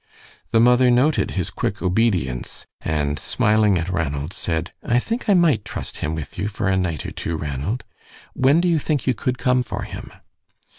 The 0.49 0.59
mother 0.59 0.89
noted 0.89 1.29
his 1.37 1.51
quick 1.51 1.79
obedience, 1.83 2.65
and 2.81 3.19
smiling 3.19 3.77
at 3.77 3.87
Ranald, 3.87 4.33
said: 4.33 4.73
"I 4.81 4.97
think 4.97 5.29
I 5.29 5.35
might 5.35 5.63
trust 5.63 5.97
him 5.97 6.15
with 6.15 6.39
you 6.39 6.47
for 6.47 6.67
a 6.67 6.75
night 6.75 7.05
or 7.05 7.11
two, 7.11 7.37
Ranald. 7.37 7.83
When 8.33 8.61
do 8.61 8.67
you 8.67 8.79
think 8.79 9.05
you 9.05 9.13
could 9.13 9.37
come 9.37 9.61
for 9.61 9.83
him?" 9.83 10.11